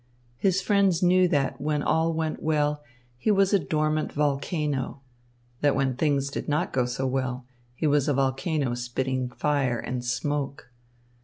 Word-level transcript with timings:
His 0.39 0.63
friends 0.63 1.03
knew 1.03 1.27
that 1.27 1.61
when 1.61 1.83
all 1.83 2.11
went 2.11 2.41
well, 2.41 2.83
he 3.19 3.29
was 3.29 3.53
a 3.53 3.59
dormant 3.59 4.11
volcano; 4.11 4.99
that 5.59 5.75
when 5.75 5.95
things 5.95 6.31
did 6.31 6.49
not 6.49 6.73
go 6.73 6.87
so 6.87 7.05
well, 7.05 7.45
he 7.75 7.85
was 7.85 8.07
a 8.07 8.15
volcano 8.15 8.73
spitting 8.73 9.29
fire 9.29 9.77
and 9.77 10.03
smoke. 10.03 10.71